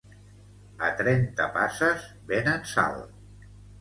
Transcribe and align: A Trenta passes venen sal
A 0.87 0.87
Trenta 1.01 1.47
passes 1.57 2.07
venen 2.33 2.67
sal 2.75 2.99